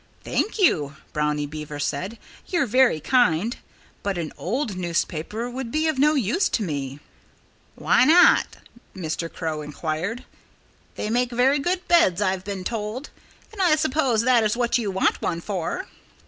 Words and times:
"Thank 0.23 0.57
you!" 0.57 0.95
Brownie 1.13 1.45
Beaver 1.45 1.77
said. 1.77 2.17
"You're 2.47 2.65
very 2.65 2.99
kind. 2.99 3.55
But 4.01 4.17
an 4.17 4.33
old 4.35 4.75
newspaper 4.75 5.47
would 5.47 5.71
be 5.71 5.87
of 5.87 5.99
no 5.99 6.15
use 6.15 6.49
to 6.49 6.63
me." 6.63 6.99
"Why 7.75 8.03
not?" 8.05 8.47
Mr. 8.95 9.31
Crow 9.31 9.61
inquired. 9.61 10.25
"They 10.95 11.11
make 11.11 11.29
very 11.29 11.59
good 11.59 11.87
beds, 11.87 12.19
I've 12.19 12.43
been 12.43 12.63
told. 12.63 13.11
And 13.53 13.61
I 13.61 13.75
suppose 13.75 14.21
that 14.23 14.43
is 14.43 14.57
what 14.57 14.79
you 14.79 14.89
want 14.89 15.21
one 15.21 15.39
for." 15.39 15.85